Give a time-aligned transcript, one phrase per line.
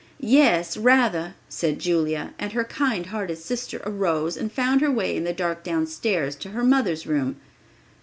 [0.33, 5.25] "Yes, rather," said Julia, and her kind hearted sister arose and found her way in
[5.25, 7.35] the dark downstairs to her mother's room.